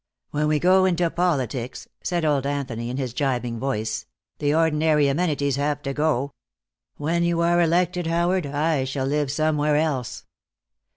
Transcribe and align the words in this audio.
"When 0.31 0.47
we 0.47 0.57
go 0.57 0.85
into 0.85 1.11
politics," 1.11 1.87
said 2.03 2.25
old 2.25 2.47
Anthony 2.47 2.89
in 2.89 2.97
his 2.97 3.13
jibing 3.13 3.59
voice, 3.59 4.07
"the 4.39 4.51
ordinary 4.51 5.07
amenities 5.07 5.57
have 5.57 5.83
to 5.83 5.93
go. 5.93 6.33
When 6.97 7.21
you 7.23 7.41
are 7.41 7.61
elected, 7.61 8.07
Howard, 8.07 8.47
I 8.47 8.83
shall 8.83 9.05
live 9.05 9.31
somewhere 9.31 9.75
else." 9.75 10.25